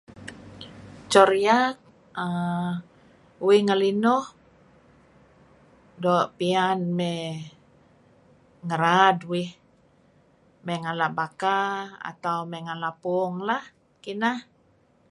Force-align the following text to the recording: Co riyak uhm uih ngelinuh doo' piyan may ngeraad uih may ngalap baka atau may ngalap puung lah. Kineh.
Co 1.11 1.21
riyak 1.29 1.75
uhm 2.25 2.73
uih 3.45 3.61
ngelinuh 3.65 4.25
doo' 6.01 6.29
piyan 6.37 6.79
may 6.99 7.21
ngeraad 8.67 9.17
uih 9.33 9.49
may 10.65 10.77
ngalap 10.83 11.11
baka 11.19 11.59
atau 12.11 12.37
may 12.51 12.61
ngalap 12.65 12.95
puung 13.03 13.35
lah. 13.49 13.63
Kineh. 14.03 14.37